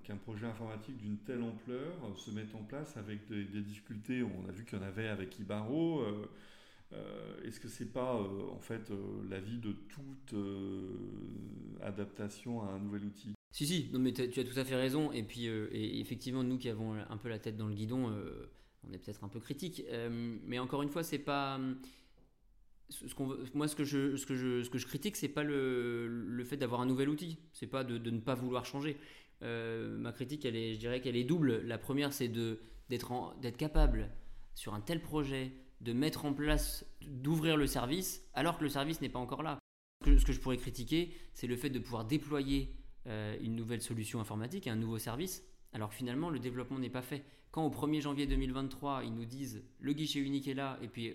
[0.02, 4.24] qu'un projet informatique d'une telle ampleur se mette en place avec des, difficultés?
[4.24, 6.00] On a vu qu'il y en avait avec Ibaro.
[6.00, 6.28] Euh,
[6.92, 8.20] euh, est-ce que c'est pas
[8.50, 8.90] en fait
[9.28, 10.34] l'avis de toute
[11.82, 13.32] adaptation à un nouvel outil?
[13.52, 15.10] Si, si, non, mais tu as tout à fait raison.
[15.12, 18.12] Et puis, et effectivement, nous qui avons un peu la tête dans le guidon,
[18.88, 19.84] on est peut-être un peu critique.
[20.44, 21.58] mais encore une fois, c'est pas
[22.90, 23.04] ce
[23.54, 26.44] moi, ce que je, ce que je, ce que je critique, c'est pas le, le
[26.44, 28.98] fait d'avoir un nouvel outil, c'est pas de, de, ne pas vouloir changer.
[29.42, 31.62] Euh, ma critique, elle est, je dirais qu'elle est double.
[31.62, 34.10] La première, c'est d'être d'être capable
[34.54, 39.00] sur un tel projet de mettre en place, d'ouvrir le service, alors que le service
[39.00, 39.58] n'est pas encore là.
[40.04, 42.74] Ce que je pourrais critiquer, c'est le fait de pouvoir déployer
[43.06, 47.24] euh, une nouvelle solution informatique, un nouveau service, alors finalement le développement n'est pas fait.
[47.50, 51.14] Quand au 1er janvier 2023, ils nous disent le guichet unique est là, et puis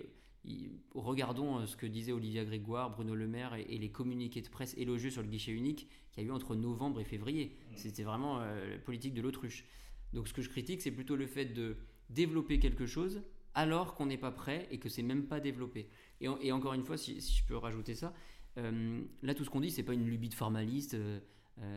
[0.94, 4.74] regardons euh, ce que disaient Olivia Grégoire, Bruno Le Maire et, les communiqués de presse
[4.76, 7.46] élogieux sur le guichet unique qu'il y a eu entre novembre et février.
[7.46, 7.76] Mmh.
[7.76, 9.64] C'était vraiment euh, la politique de l'autruche.
[10.12, 11.76] Donc ce que je critique, c'est plutôt le fait de
[12.10, 13.22] développer quelque chose
[13.54, 15.88] alors qu'on n'est pas prêt et que c'est même pas développé.
[16.20, 18.14] Et, encore une fois, si, je peux rajouter ça,
[18.58, 20.96] euh, là tout ce qu'on dit, c'est pas une lubie de formaliste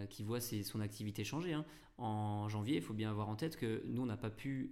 [0.10, 1.54] qui voit son activité changer.
[1.54, 1.66] Hein.
[1.98, 4.72] En janvier, il faut bien avoir en tête que nous, on n'a pas pu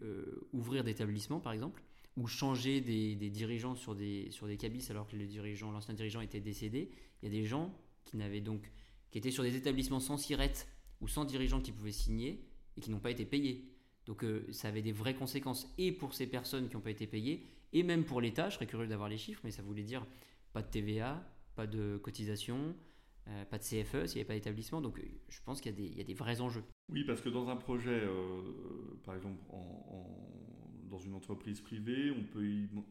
[0.53, 1.81] ouvrir d'établissement, par exemple
[2.17, 4.57] ou changer des, dirigeants sur des, sur des
[4.89, 6.89] alors que le dirigeant, l'ancien dirigeant était décédé.
[7.21, 7.73] Il y a des gens
[8.05, 8.71] qui n'avaient donc
[9.11, 10.67] qui étaient sur des établissements sans sirette
[10.99, 12.43] ou sans dirigeant qui pouvaient signer
[12.75, 13.71] et qui n'ont pas été payés.
[14.05, 17.07] Donc euh, ça avait des vraies conséquences et pour ces personnes qui n'ont pas été
[17.07, 18.49] payées et même pour l'État.
[18.49, 20.05] Je serais curieux d'avoir les chiffres, mais ça voulait dire
[20.53, 21.23] pas de TVA,
[21.55, 22.75] pas de cotisation,
[23.27, 24.81] euh, pas de CFE s'il n'y avait pas d'établissement.
[24.81, 26.63] Donc euh, je pense qu'il y, a des vrais enjeux.
[26.89, 28.01] Oui, parce que dans un projet,
[29.03, 29.37] par exemple
[30.89, 32.45] dans une entreprise privée, on peut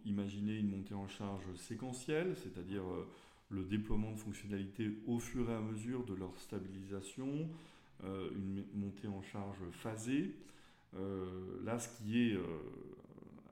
[0.04, 3.06] imaginer une montée en charge séquentielle, c'est-à-dire euh,
[3.48, 7.48] le déploiement de fonctionnalités au fur et à mesure de leur stabilisation,
[8.04, 10.34] euh, une montée en charge phasée.
[10.94, 12.38] Euh, là, ce qui est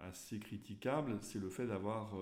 [0.01, 2.15] assez critiquable, c'est le fait d'avoir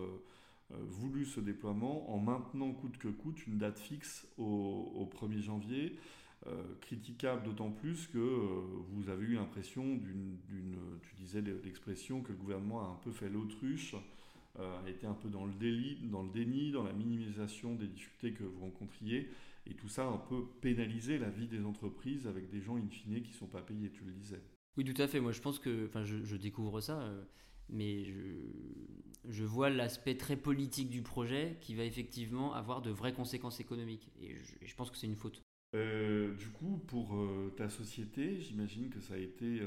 [0.88, 5.98] voulu ce déploiement en maintenant coûte que coûte une date fixe au 1er janvier.
[6.48, 10.38] Euh, critiquable d'autant plus que euh, vous avez eu l'impression d'une,
[11.00, 13.94] tu disais l'expression que le gouvernement a un peu fait l'autruche,
[14.58, 15.52] euh, a été un peu dans le,
[16.10, 19.30] dans le déni, dans la minimisation des difficultés que vous rencontriez,
[19.68, 22.88] et tout ça a un peu pénalisé la vie des entreprises avec des gens in
[22.90, 24.42] fine qui ne sont pas payés, tu le disais.
[24.76, 25.20] Oui, tout à fait.
[25.20, 27.08] Moi, je pense que, enfin, je, découvre ça,
[27.72, 28.12] mais je,
[29.28, 34.10] je vois l'aspect très politique du projet qui va effectivement avoir de vraies conséquences économiques.
[34.20, 35.42] Et je pense que c'est une faute.
[35.74, 39.66] Euh, du coup, pour euh, ta société, j'imagine que ça a été, euh,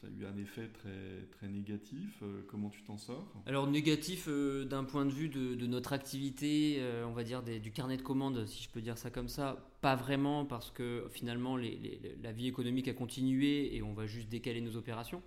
[0.00, 2.22] ça a eu un effet très très négatif.
[2.46, 3.26] comment tu t'en sors?
[3.46, 8.02] Alors négatif d'un point de vue de, notre activité, on va dire du carnet de
[8.02, 12.46] commandes, si je peux dire ça comme ça, pas vraiment parce que finalement la vie
[12.46, 15.22] économique a continué et on va juste décaler nos opérations.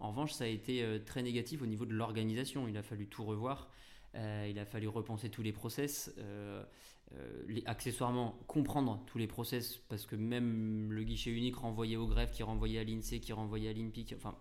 [0.00, 2.68] En revanche, ça a été très négatif au niveau de l'organisation.
[2.68, 3.68] Il a fallu tout revoir.
[4.14, 6.12] il a fallu repenser tous les process.
[7.14, 12.06] Euh, les, accessoirement comprendre tous les process parce que même le guichet unique renvoyé au
[12.06, 14.36] greffe, qui renvoyait à l'INSEE, qui renvoyait à l'INPIC, enfin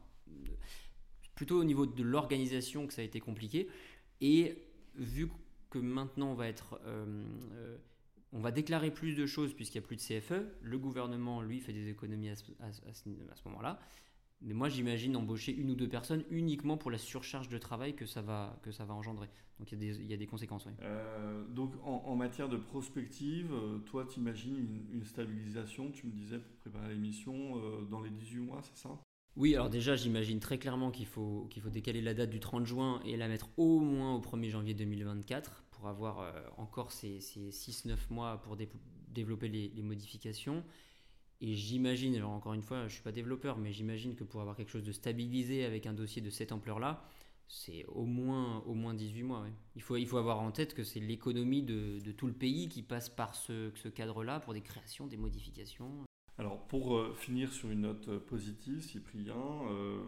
[1.35, 3.69] plutôt au niveau de l'organisation que ça a été compliqué.
[4.19, 4.65] Et
[4.95, 5.29] vu
[5.69, 7.77] que maintenant on va être euh, euh,
[8.33, 10.45] on va déclarer plus de choses puisqu'il n'y a plus de CFE.
[10.61, 13.79] Le gouvernement, lui, fait des économies à ce moment-là.
[14.41, 18.05] Mais moi, j'imagine embaucher une ou deux personnes uniquement pour la surcharge de travail que
[18.05, 19.29] ça va, que ça va engendrer.
[19.59, 20.65] Donc il y, y, a des conséquences.
[20.67, 20.73] Oui.
[20.83, 24.55] Euh, donc en, matière de prospective, euh, toi, tu imagines
[24.93, 28.89] une, stabilisation, tu me disais pour préparer l'émission, euh, dans les 18 mois, c'est ça?
[29.35, 32.65] Oui, alors déjà, j'imagine très clairement qu'il faut, qu'il faut décaler la date du 30
[32.65, 37.49] juin et la mettre au moins au 1er janvier 2024 pour avoir encore ces, ces
[37.49, 38.57] 6-9 mois pour
[39.09, 40.63] développer les, les modifications.
[41.39, 44.55] Et j'imagine, encore une fois, je ne suis pas développeur, mais j'imagine que pour avoir
[44.55, 47.03] quelque chose de stabilisé avec un dossier de cette ampleur-là,
[47.47, 49.45] c'est au moins, au moins 18 mois.
[49.75, 52.67] Il, faut, il faut avoir en tête que c'est l'économie de, de, tout le pays
[52.69, 56.05] qui passe par ce, ce cadre-là pour des créations, des modifications.
[56.37, 59.35] Alors pour euh, finir sur une note euh, positive, Cyprien,
[59.71, 59.99] euh,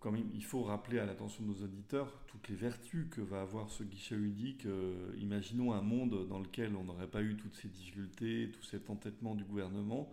[0.00, 3.40] quand même, il faut rappeler à l'attention de nos auditeurs toutes les vertus que va
[3.40, 4.64] avoir ce guichet unique.
[4.66, 8.90] Euh, imaginons un monde dans lequel on n'aurait pas eu toutes ces difficultés, tout cet
[8.90, 10.12] entêtement du gouvernement.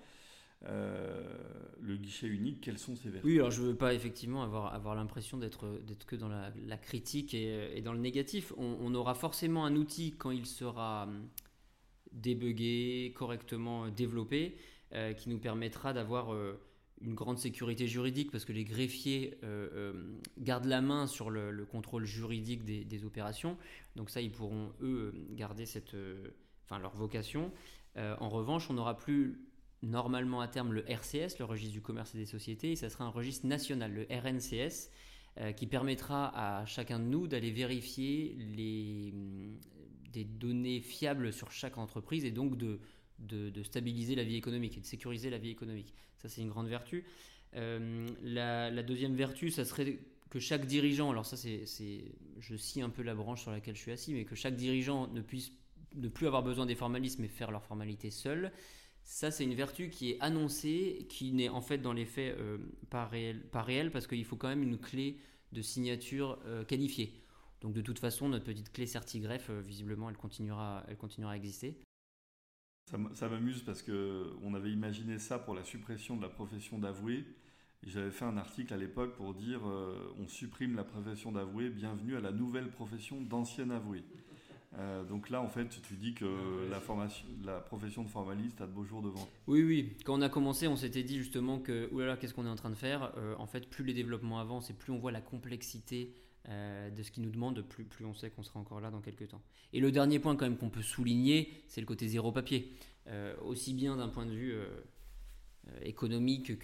[0.63, 1.21] Euh,
[1.81, 3.29] le guichet unique, quelles sont ses vertus?
[3.29, 5.67] Oui, alors je ne veux pas effectivement avoir, avoir l'impression d'être
[6.07, 8.53] que dans la, critique et, dans le négatif.
[8.57, 11.27] On, aura forcément un outil quand il sera hum,
[12.11, 14.57] débugué, correctement développé,
[15.17, 16.33] qui nous permettra d'avoir
[17.01, 21.65] une grande sécurité juridique parce que les greffiers euh, euh, gardent la main sur le,
[21.65, 23.57] contrôle juridique des, opérations.
[23.95, 26.29] Donc ça, ils pourront, eux, garder cette, euh,
[26.65, 27.51] enfin, leur vocation.
[27.97, 29.39] en revanche, on n'aura plus
[29.81, 33.05] normalement à terme le RCS, le registre du commerce et des sociétés, et ça sera
[33.05, 34.89] un registre national, le RNCS,
[35.57, 39.13] qui permettra à chacun de nous d'aller vérifier les,
[40.13, 42.79] des données fiables sur chaque entreprise et donc de,
[43.19, 45.93] de, stabiliser la vie économique et de sécuriser la vie économique.
[46.17, 47.05] Ça, c'est une grande vertu.
[47.55, 49.99] Euh, la, deuxième vertu, ça serait
[50.29, 51.65] que chaque dirigeant, alors ça, c'est,
[52.39, 55.07] je scie un peu la branche sur laquelle je suis assis, mais que chaque dirigeant
[55.07, 55.51] ne puisse
[55.95, 58.51] ne plus avoir besoin des formalismes et faire leurs formalités seul.
[59.05, 62.57] Ça, c'est une vertu qui est annoncée, qui n'est en fait dans les faits euh,
[62.89, 65.17] pas, réel, pas réelle, parce qu'il faut quand même une clé
[65.53, 67.21] de signature euh, qualifiée.
[67.61, 71.77] Donc de toute façon, notre petite clé CertiGref, visiblement, elle continuera, elle continuera à exister.
[72.85, 77.25] Ça m'amuse parce qu'on avait imaginé ça pour la suppression de la profession d'avoué.
[77.81, 82.15] J'avais fait un article à l'époque pour dire euh, on supprime la profession d'avoué, bienvenue
[82.15, 84.03] à la nouvelle profession d'ancien avoué.
[84.77, 86.25] Euh, donc là, en fait, tu dis que
[86.69, 89.27] la, formation, la profession de formaliste a de beaux jours devant.
[89.47, 89.93] Oui, oui.
[90.03, 92.69] Quand on a commencé, on s'était dit justement que, oulala, qu'est-ce qu'on est en train
[92.69, 96.13] de faire euh, En fait, plus les développements avancent et plus on voit la complexité
[96.49, 99.01] euh, de ce qu'il nous demande, plus, plus on sait qu'on sera encore là dans
[99.01, 99.41] quelques temps.
[99.71, 102.73] Et le dernier point quand même qu'on peut souligner, c'est le côté zéro papier.
[103.43, 104.55] Aussi bien d'un point de vue
[105.83, 106.57] économique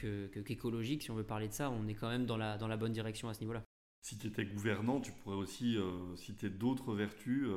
[0.44, 2.68] qu'écologique, que, si on veut parler de ça, on est quand même dans la, dans
[2.68, 3.64] la bonne direction à ce niveau-là.
[4.02, 5.78] Si tu étais gouvernant, tu pourrais aussi
[6.16, 7.48] citer d'autres vertus,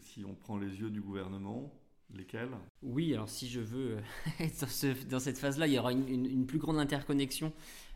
[0.00, 1.72] si on prend les yeux du gouvernement.
[2.14, 2.50] Lesquelles?
[2.82, 3.96] Oui, alors si je veux
[4.38, 7.52] être dans, cette phase-là, il y aura une plus grande interconnexion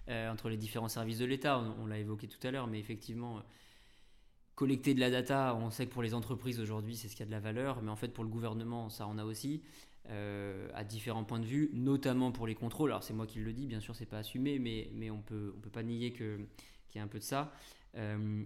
[0.09, 1.63] euh, entre les différents services de l'État.
[1.79, 3.41] On, l'a évoqué tout à l'heure, mais effectivement, euh,
[4.55, 7.27] collecter de la data, on sait que pour les entreprises aujourd'hui, c'est ce qui a
[7.27, 9.63] de la valeur, mais en fait pour le gouvernement, ça en a aussi.
[10.09, 12.91] Euh, à différents points de vue, notamment pour les contrôles.
[12.91, 15.21] Alors c'est moi qui le dis, bien sûr, c'est pas assumé, mais, on on
[15.61, 16.39] peut pas nier que
[16.89, 17.53] qu'il y a un peu de ça.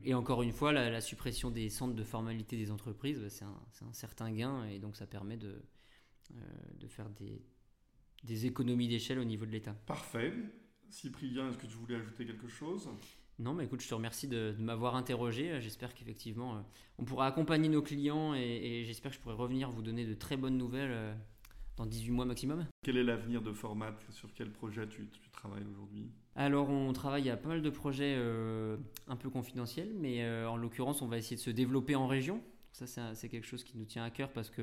[0.05, 3.89] et encore une fois, la, suppression des centres de formalité des entreprises, bah, c'est un,
[3.89, 5.63] un, certain gain et donc ça permet de,
[6.79, 7.43] de faire des,
[8.25, 9.75] des économies d'échelle au niveau de l'État.
[9.87, 10.33] Parfait.
[10.89, 12.89] Cyprien, est-ce que tu voulais ajouter quelque chose?
[13.39, 15.61] Non, mais écoute, je te remercie de, m'avoir interrogé.
[15.61, 16.61] J'espère qu'effectivement, euh,
[16.99, 20.37] on pourra accompagner nos clients et, j'espère que je pourrai revenir vous donner de très
[20.37, 21.15] bonnes nouvelles euh,
[21.77, 22.67] dans 18 mois maximum.
[22.85, 23.97] Quel est l'avenir de Format?
[24.11, 26.11] Sur quel projet tu, travailles aujourd'hui?
[26.35, 31.03] Alors, on travaille à pas mal de projets euh, un peu confidentiels, mais en l'occurrence,
[31.03, 32.41] on va essayer de se développer en région.
[32.73, 34.63] Ça, c'est quelque chose qui nous tient à cœur parce que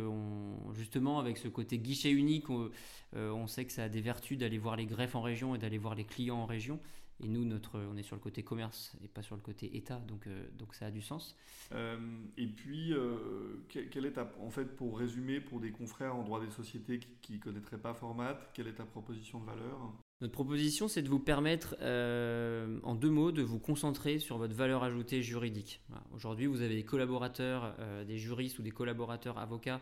[0.73, 2.71] justement, avec ce côté guichet unique, on,
[3.15, 5.77] on, sait que ça a des vertus d'aller voir les greffes en région et d'aller
[5.77, 6.79] voir les clients en région.
[7.21, 10.01] Et nous, notre, on est sur le côté commerce et pas sur le côté État,
[10.07, 11.35] donc, euh, donc ça a du sens.
[11.73, 11.97] Euh,
[12.37, 16.39] et puis, euh, quelle est ta, en fait, pour résumer, pour des confrères en droit
[16.39, 19.93] des sociétés qui ne connaîtraient pas Format, quelle est ta proposition de valeur?
[20.21, 24.83] Notre proposition, c'est de vous permettre, en deux mots, de vous concentrer sur votre valeur
[24.83, 25.81] ajoutée juridique.
[26.13, 29.81] Aujourd'hui, vous avez des collaborateurs, des juristes ou des collaborateurs avocats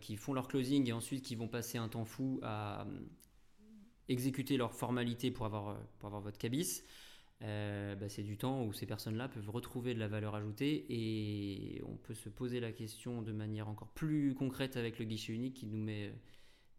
[0.00, 2.86] qui font leur closing et ensuite qui vont passer un temps fou à,
[4.08, 6.82] exécuter leurs formalités pour avoir, euh, pour avoir votre cabis,
[7.42, 11.82] euh, bah, c'est du temps où ces personnes-là peuvent retrouver de la valeur ajoutée et
[11.86, 15.54] on peut se poser la question de manière encore plus concrète avec le guichet unique
[15.54, 16.12] qui nous met euh,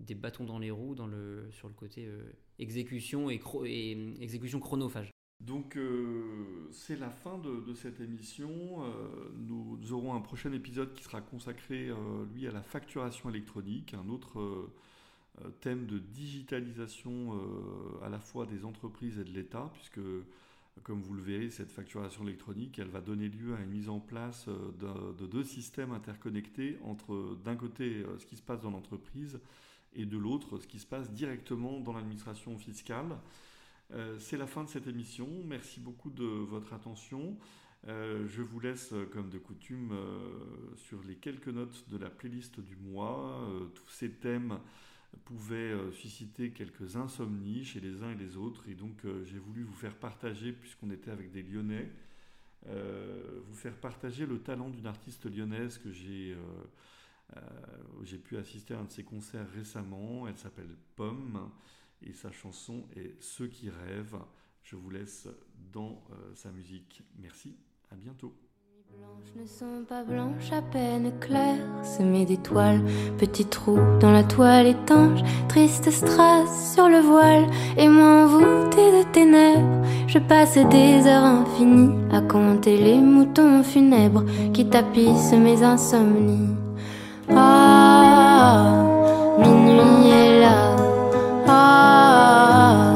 [0.02, 2.10] des bâtons dans les roues dans le, sur le côté
[2.58, 3.42] exécution et,
[4.22, 5.12] exécution chronophage.
[5.42, 5.78] Donc
[6.72, 8.82] c'est la fin de, cette émission.
[9.36, 11.89] nous, aurons un prochain épisode qui sera consacré
[12.34, 14.70] lui à la facturation électronique, un autre
[15.62, 19.99] thème de digitalisation euh, à la fois des entreprises et de l'État, puisque
[20.84, 23.99] comme vous le verrez, cette facturation électronique, elle va donner lieu à une mise en
[23.99, 29.39] place euh, de, deux systèmes interconnectés entre d'un côté ce qui se passe dans l'entreprise
[29.93, 33.17] et de l'autre ce qui se passe directement dans l'administration fiscale.
[34.19, 35.28] C'est la fin de cette émission.
[35.45, 37.36] Merci beaucoup de votre attention.
[37.88, 39.97] je vous laisse, comme de coutume,
[40.75, 44.60] sur les quelques notes de la playlist du mois, tous ces thèmes
[45.17, 48.67] pouvait euh, susciter quelques insomnies chez les uns et les autres.
[48.67, 51.89] Et donc euh, j'ai voulu vous faire partager, puisqu'on était avec des Lyonnais,
[52.67, 56.36] euh, vous faire partager le talent d'une artiste lyonnaise que j'ai
[58.17, 60.28] pu assister à un de ses concerts récemment.
[60.28, 61.52] Elle s'appelle Pomme
[62.02, 64.22] et sa chanson est Ceux qui rêvent.
[64.63, 65.28] Je vous laisse
[65.72, 66.04] dans
[66.36, 67.02] sa musique.
[67.17, 67.56] Merci,
[67.91, 68.48] à bientôt.
[68.91, 72.82] Blanches ne sont pas blanches, à peine claires, semées d'étoiles,
[73.19, 77.45] petits trous dans la toile étanche, triste strass sur le voile,
[77.78, 84.23] et moi envoûtée de ténèbres, je passe des heures infinies à compter les moutons funèbres
[84.54, 86.56] qui tapissent mes insomnies.
[87.30, 88.73] Ah,
[89.38, 90.75] minuit est là,
[91.47, 92.95] ah,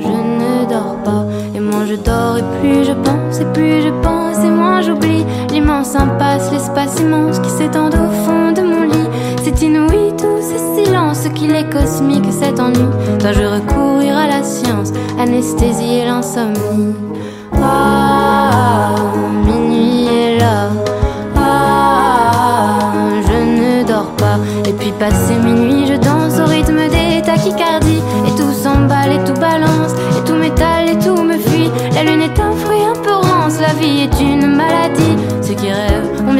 [0.00, 3.90] je ne dors pas, et moins je dors et plus je pense, et plus je
[4.00, 9.08] pense, et moins j'oublie l'immense impasse, l'espace immense qui s'étend au fond de mon lit.
[9.42, 12.88] C'est inouï tout ce silence, qu'il est cosmique cet ennui.
[13.20, 16.94] Dois-je recourir à la science, anesthésier l'insomnie
[17.52, 18.94] Ah,
[19.46, 20.68] minuit est là.
[21.36, 22.92] Ah,
[23.26, 24.38] je ne dors pas.
[24.66, 28.02] Et puis passé minuit, je danse au rythme des tachycardies.
[28.26, 31.70] Et tout s'emballe et tout balance, et tout métal et tout me fuit.
[31.94, 34.23] La lune est un fruit un peu rance, la vie est une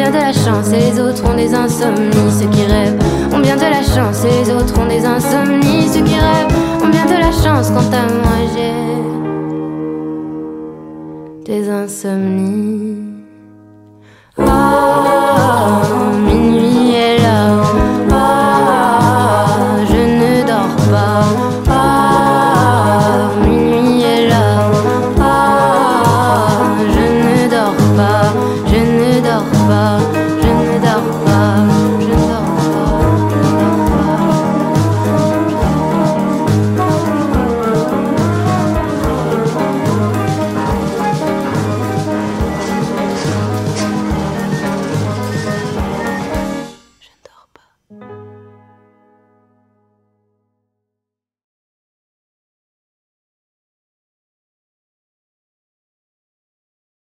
[0.04, 2.30] bien de la chance et les autres ont des insomnies.
[2.38, 2.98] Ceux qui rêvent
[3.32, 5.88] ont bien de la chance et les autres ont des insomnies.
[5.88, 8.72] Ceux qui rêvent ont bien de la chance, quant à moi j'ai
[11.44, 12.98] des insomnies.
[14.38, 16.03] Ah,